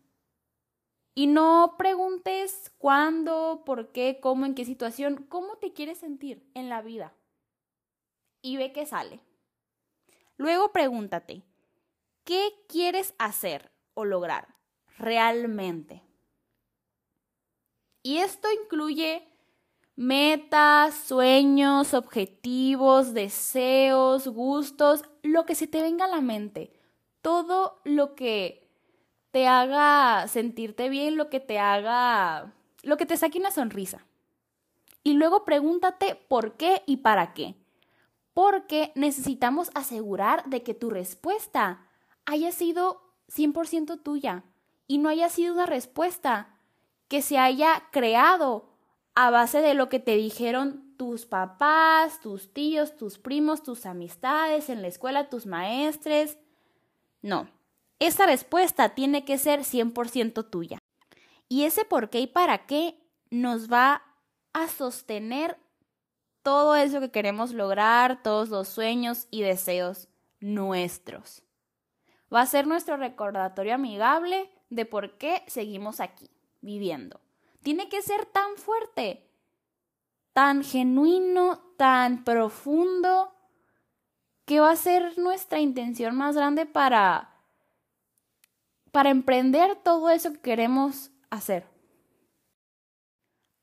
Y 1.13 1.27
no 1.27 1.75
preguntes 1.77 2.73
cuándo, 2.79 3.63
por 3.67 3.91
qué, 3.91 4.21
cómo, 4.21 4.47
en 4.47 4.55
qué 4.55 4.65
situación, 4.65 5.27
cómo 5.29 5.57
te 5.57 5.73
quieres 5.73 5.99
sentir 5.99 6.49
en 6.55 6.69
la 6.69 6.83
vida. 6.83 7.13
Y 8.43 8.59
ve 8.59 8.73
qué 8.73 8.87
sale. 8.87 9.19
Luego 10.37 10.71
pregúntate, 10.71 11.43
¿qué 12.23 12.53
quieres 12.69 13.15
hacer 13.19 13.73
o 13.95 14.05
lograr 14.05 14.54
realmente? 14.99 16.03
Y 18.03 18.19
esto 18.19 18.49
incluye 18.63 19.27
metas, 19.97 20.95
sueños, 20.95 21.95
objetivos, 21.95 23.15
deseos, 23.15 24.29
gustos, 24.29 25.05
lo 25.23 25.47
que 25.47 25.55
se 25.55 25.67
te 25.67 25.81
venga 25.83 26.05
a 26.05 26.09
la 26.09 26.21
mente. 26.21 26.73
Todo 27.23 27.81
lo 27.85 28.15
que 28.15 28.69
te 29.31 29.47
haga 29.47 30.29
sentirte 30.29 30.89
bien, 30.89 31.17
lo 31.17 31.31
que 31.31 31.41
te 31.41 31.59
haga, 31.59 32.53
lo 32.83 32.97
que 32.97 33.07
te 33.07 33.17
saque 33.17 33.39
una 33.39 33.51
sonrisa. 33.51 34.07
Y 35.03 35.15
luego 35.15 35.45
pregúntate 35.45 36.15
por 36.15 36.57
qué 36.57 36.83
y 36.87 36.99
para 36.99 37.35
qué. 37.35 37.55
Porque 38.33 38.93
necesitamos 38.95 39.71
asegurar 39.75 40.45
de 40.47 40.63
que 40.63 40.75
tu 40.75 40.91
respuesta 40.91 41.87
haya 42.27 42.53
sido 42.53 43.01
100% 43.29 44.03
tuya 44.03 44.45
y 44.87 44.99
no 44.99 45.09
haya 45.09 45.29
sido 45.29 45.55
una 45.55 45.67
respuesta 45.67 46.59
que 47.09 47.23
se 47.23 47.39
haya 47.39 47.85
creado 47.91 48.69
a 49.15 49.31
base 49.31 49.61
de 49.61 49.75
lo 49.75 49.89
que 49.89 50.01
te 50.01 50.17
dijeron 50.17 50.95
tus 50.97 51.27
papás, 51.27 52.21
tus 52.21 52.53
tíos, 52.53 52.97
tus 52.97 53.19
primos, 53.19 53.63
tus 53.63 53.87
amistades 53.87 54.69
en 54.69 54.83
la 54.83 54.89
escuela, 54.89 55.29
tus 55.29 55.47
maestres. 55.47 56.39
No, 57.23 57.49
esa 57.99 58.27
respuesta 58.27 58.91
tiene 58.91 59.25
que 59.25 59.39
ser 59.39 59.61
100% 59.61 60.49
tuya. 60.51 60.79
Y 61.49 61.65
ese 61.65 61.85
por 61.85 62.11
qué 62.11 62.21
y 62.21 62.27
para 62.27 62.67
qué 62.67 62.99
nos 63.31 63.71
va 63.73 64.03
a 64.53 64.69
sostener 64.69 65.59
todo 66.43 66.77
eso 66.77 67.01
que 67.01 67.11
queremos 67.11 67.53
lograr, 67.53 68.23
todos 68.23 68.51
los 68.51 68.69
sueños 68.69 69.27
y 69.31 69.43
deseos 69.43 70.09
nuestros. 70.41 71.43
Va 72.33 72.43
a 72.43 72.47
ser 72.47 72.67
nuestro 72.67 72.97
recordatorio 72.97 73.75
amigable 73.75 74.51
de 74.71 74.87
por 74.87 75.19
qué 75.19 75.43
seguimos 75.47 76.01
aquí, 76.01 76.31
viviendo. 76.61 77.21
Tiene 77.63 77.89
que 77.89 78.03
ser 78.03 78.27
tan 78.27 78.57
fuerte, 78.57 79.27
tan 80.33 80.63
genuino, 80.63 81.59
tan 81.77 82.25
profundo, 82.25 83.33
que 84.45 84.61
va 84.61 84.71
a 84.71 84.77
ser 84.77 85.19
nuestra 85.19 85.61
intención 85.61 86.17
más 86.17 86.37
grande 86.37 86.67
para 86.67 87.31
para 88.95 89.11
emprender 89.11 89.75
todo 89.83 90.09
eso 90.09 90.33
que 90.33 90.41
queremos 90.41 91.11
hacer. 91.29 91.67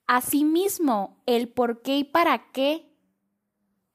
Asimismo, 0.05 1.23
el 1.25 1.47
por 1.47 1.81
qué 1.81 1.99
y 1.99 2.03
para 2.03 2.51
qué 2.51 2.91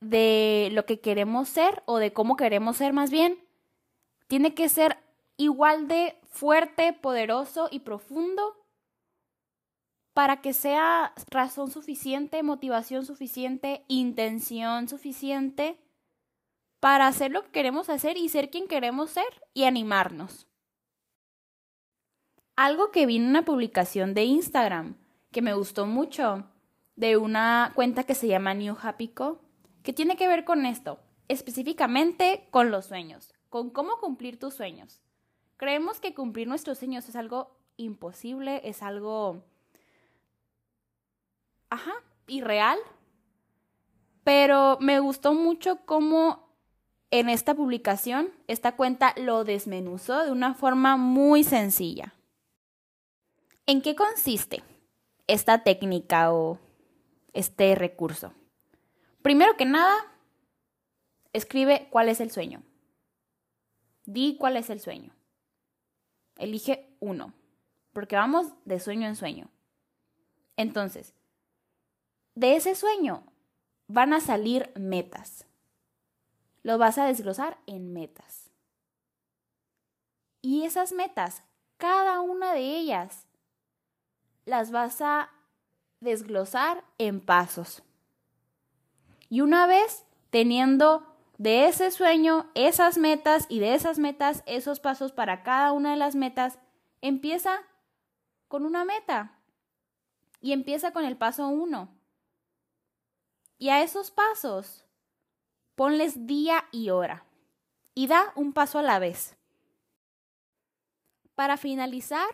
de 0.01 0.71
lo 0.73 0.87
que 0.87 1.01
queremos 1.01 1.51
ser 1.51 1.83
o 1.85 1.99
de 1.99 2.15
cómo 2.15 2.37
queremos 2.37 2.79
ser 2.79 2.95
más 2.95 3.11
bien, 3.11 3.39
tiene 4.29 4.55
que 4.55 4.71
ser 4.71 4.97
igual 5.37 5.89
de 5.89 6.19
fuerte, 6.25 6.93
poderoso 6.93 7.69
y 7.71 7.81
profundo 7.81 8.57
para 10.15 10.41
que 10.41 10.55
sea 10.55 11.13
razón 11.31 11.71
suficiente, 11.71 12.43
motivación 12.43 13.05
suficiente, 13.05 13.85
intención 13.87 14.89
suficiente 14.89 15.79
para 16.81 17.07
hacer 17.07 17.31
lo 17.31 17.45
que 17.45 17.51
queremos 17.51 17.91
hacer 17.91 18.17
y 18.17 18.29
ser 18.29 18.51
quien 18.51 18.67
queremos 18.67 19.11
ser 19.11 19.27
y 19.53 19.65
animarnos. 19.65 20.47
Algo 22.57 22.91
que 22.91 23.05
vi 23.05 23.17
en 23.17 23.27
una 23.27 23.45
publicación 23.45 24.15
de 24.15 24.25
Instagram 24.25 24.97
que 25.33 25.43
me 25.43 25.53
gustó 25.53 25.87
mucho, 25.87 26.45
de 26.95 27.19
una 27.19 27.73
cuenta 27.75 28.05
que 28.05 28.15
se 28.15 28.27
llama 28.27 28.55
New 28.55 28.77
Happy 28.81 29.09
Co, 29.09 29.43
que 29.83 29.93
tiene 29.93 30.17
que 30.17 30.29
ver 30.29 30.47
con 30.47 30.65
esto, 30.65 30.99
específicamente 31.29 32.49
con 32.51 32.71
los 32.71 32.87
sueños, 32.87 33.35
con 33.51 33.69
cómo 33.69 33.99
cumplir 34.01 34.39
tus 34.39 34.55
sueños. 34.55 35.03
Creemos 35.57 36.01
que 36.01 36.15
cumplir 36.15 36.49
nuestros 36.49 36.79
sueños 36.79 37.09
es 37.09 37.17
algo 37.17 37.57
imposible, 37.77 38.61
es 38.65 38.83
algo... 38.83 39.43
Ajá, 41.71 41.93
irreal. 42.27 42.79
Pero 44.23 44.79
me 44.81 45.01
gustó 45.01 45.35
mucho 45.35 45.85
cómo 45.87 46.47
en 47.11 47.29
esta 47.29 47.55
publicación 47.55 48.31
esta 48.49 48.77
cuenta 48.77 49.15
lo 49.17 49.45
desmenuzó 49.45 50.25
de 50.25 50.33
una 50.33 50.55
forma 50.55 50.97
muy 50.97 51.45
sencilla. 51.45 52.15
¿En 53.67 53.83
qué 53.83 53.97
consiste 53.97 54.63
esta 55.27 55.65
técnica 55.65 56.33
o 56.33 56.59
este 57.33 57.75
recurso? 57.75 58.33
Primero 59.23 59.57
que 59.57 59.65
nada, 59.65 59.95
escribe 61.33 61.89
cuál 61.91 62.09
es 62.09 62.21
el 62.21 62.31
sueño. 62.31 62.63
Di 64.05 64.37
cuál 64.39 64.57
es 64.57 64.71
el 64.71 64.81
sueño. 64.81 65.16
Elige 66.37 66.95
uno, 67.01 67.33
porque 67.93 68.17
vamos 68.17 68.53
de 68.65 68.79
sueño 68.79 69.09
en 69.09 69.17
sueño. 69.17 69.49
Entonces, 70.57 71.15
de 72.35 72.57
ese 72.57 72.75
sueño 72.75 73.25
van 73.89 74.13
a 74.13 74.21
salir 74.21 74.71
metas. 74.77 75.47
Lo 76.63 76.79
vas 76.79 76.99
a 76.99 77.07
desglosar 77.07 77.59
en 77.67 77.93
metas. 77.93 78.51
Y 80.43 80.65
esas 80.65 80.93
metas, 80.93 81.43
cada 81.77 82.21
una 82.21 82.53
de 82.53 82.77
ellas 82.77 83.27
las 84.45 84.71
vas 84.71 85.01
a 85.01 85.31
desglosar 86.01 86.85
en 86.99 87.21
pasos. 87.21 87.83
Y 89.29 89.41
una 89.41 89.67
vez 89.67 90.05
teniendo 90.31 91.16
de 91.39 91.67
ese 91.67 91.91
sueño 91.91 92.51
esas 92.55 92.99
metas 92.99 93.47
y 93.49 93.59
de 93.61 93.75
esas 93.75 93.99
metas 93.99 94.43
esos 94.47 94.81
pasos 94.81 95.13
para 95.13 95.43
cada 95.43 95.73
una 95.73 95.91
de 95.91 95.97
las 95.97 96.15
metas, 96.15 96.59
empieza 97.03 97.63
con 98.49 98.65
una 98.65 98.85
meta 98.85 99.39
y 100.41 100.53
empieza 100.53 100.93
con 100.93 101.05
el 101.05 101.17
paso 101.17 101.49
uno. 101.49 101.95
Y 103.59 103.69
a 103.71 103.83
esos 103.83 104.11
pasos 104.11 104.85
ponles 105.75 106.27
día 106.27 106.65
y 106.73 106.91
hora 106.91 107.25
y 107.95 108.07
da 108.07 108.33
un 108.37 108.53
paso 108.53 108.79
a 108.79 108.83
la 108.83 108.99
vez. 108.99 109.37
Para 111.35 111.57
finalizar, 111.57 112.29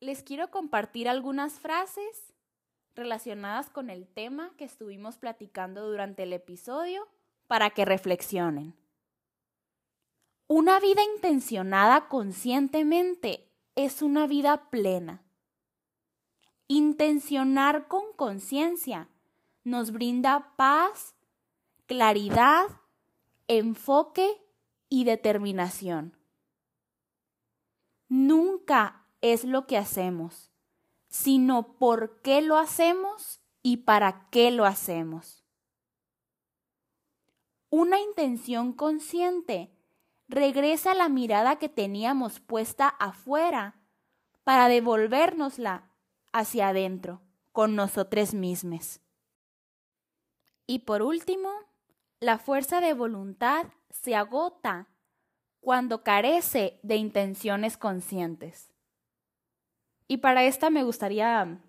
les 0.00 0.22
quiero 0.22 0.50
compartir 0.50 1.08
algunas 1.08 1.54
frases 1.54 2.34
relacionadas 2.94 3.70
con 3.70 3.90
el 3.90 4.06
tema 4.06 4.52
que 4.56 4.64
estuvimos 4.64 5.16
platicando 5.16 5.88
durante 5.88 6.24
el 6.24 6.32
episodio 6.32 7.08
para 7.46 7.70
que 7.70 7.84
reflexionen. 7.84 8.74
Una 10.46 10.78
vida 10.78 11.02
intencionada 11.02 12.08
conscientemente 12.08 13.50
es 13.74 14.02
una 14.02 14.26
vida 14.26 14.70
plena. 14.70 15.22
Intencionar 16.68 17.88
con 17.88 18.12
conciencia 18.16 19.08
nos 19.64 19.90
brinda 19.90 20.54
paz, 20.56 21.14
claridad, 21.86 22.66
enfoque 23.48 24.40
y 24.88 25.04
determinación. 25.04 26.16
Nunca 28.08 29.06
es 29.22 29.44
lo 29.44 29.66
que 29.66 29.78
hacemos, 29.78 30.50
sino 31.08 31.78
por 31.78 32.20
qué 32.20 32.42
lo 32.42 32.58
hacemos 32.58 33.40
y 33.62 33.78
para 33.78 34.28
qué 34.30 34.50
lo 34.50 34.66
hacemos. 34.66 35.43
Una 37.76 37.98
intención 37.98 38.72
consciente 38.72 39.68
regresa 40.28 40.94
la 40.94 41.08
mirada 41.08 41.56
que 41.56 41.68
teníamos 41.68 42.38
puesta 42.38 42.86
afuera 42.86 43.74
para 44.44 44.68
devolvérnosla 44.68 45.90
hacia 46.32 46.68
adentro, 46.68 47.20
con 47.50 47.74
nosotros 47.74 48.32
mismos. 48.32 49.00
Y 50.68 50.84
por 50.84 51.02
último, 51.02 51.50
la 52.20 52.38
fuerza 52.38 52.80
de 52.80 52.94
voluntad 52.94 53.66
se 53.90 54.14
agota 54.14 54.86
cuando 55.58 56.04
carece 56.04 56.78
de 56.84 56.94
intenciones 56.94 57.76
conscientes. 57.76 58.72
Y 60.06 60.18
para 60.18 60.44
esta 60.44 60.70
me 60.70 60.84
gustaría 60.84 61.60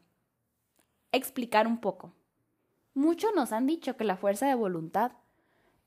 explicar 1.12 1.66
un 1.66 1.80
poco. 1.80 2.14
Muchos 2.94 3.34
nos 3.34 3.52
han 3.52 3.66
dicho 3.66 3.98
que 3.98 4.04
la 4.04 4.18
fuerza 4.18 4.46
de 4.46 4.54
voluntad 4.54 5.14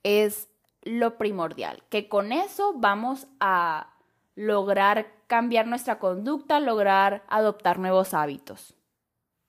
es 0.02 0.48
lo 0.82 1.18
primordial, 1.18 1.82
que 1.90 2.08
con 2.08 2.32
eso 2.32 2.74
vamos 2.76 3.26
a 3.40 3.94
lograr 4.34 5.12
cambiar 5.26 5.66
nuestra 5.66 5.98
conducta, 5.98 6.60
lograr 6.60 7.24
adoptar 7.28 7.78
nuevos 7.78 8.14
hábitos 8.14 8.74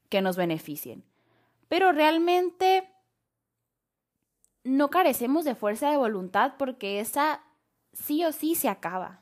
que 0.09 0.21
nos 0.21 0.35
beneficien. 0.35 1.03
Pero 1.67 1.91
realmente 1.91 2.89
no 4.63 4.89
carecemos 4.89 5.45
de 5.45 5.55
fuerza 5.55 5.89
de 5.89 5.97
voluntad 5.97 6.53
porque 6.57 6.99
esa 6.99 7.43
sí 7.93 8.25
o 8.25 8.31
sí 8.31 8.55
se 8.55 8.69
acaba. 8.69 9.21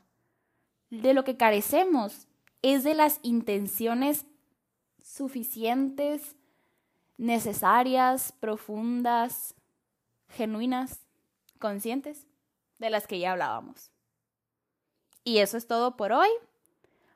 De 0.90 1.12
lo 1.12 1.24
que 1.24 1.36
carecemos 1.36 2.26
es 2.62 2.82
de 2.82 2.94
las 2.94 3.20
intenciones 3.22 4.26
suficientes, 5.02 6.36
necesarias, 7.18 8.32
profundas, 8.40 9.54
genuinas, 10.28 11.00
conscientes, 11.58 12.26
de 12.78 12.90
las 12.90 13.06
que 13.06 13.18
ya 13.18 13.32
hablábamos. 13.32 13.90
Y 15.24 15.38
eso 15.38 15.56
es 15.56 15.66
todo 15.66 15.96
por 15.96 16.12
hoy. 16.12 16.28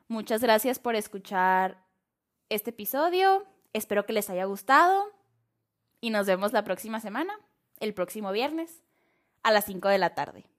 Muchas 0.08 0.42
gracias 0.42 0.78
por 0.78 0.96
escuchar 0.96 1.82
este 2.48 2.70
episodio. 2.70 3.46
Espero 3.72 4.04
que 4.04 4.12
les 4.12 4.28
haya 4.28 4.44
gustado 4.44 5.10
y 6.00 6.10
nos 6.10 6.26
vemos 6.26 6.52
la 6.52 6.64
próxima 6.64 7.00
semana, 7.00 7.32
el 7.80 7.94
próximo 7.94 8.32
viernes, 8.32 8.82
a 9.42 9.52
las 9.52 9.64
5 9.64 9.88
de 9.88 9.98
la 9.98 10.14
tarde. 10.14 10.51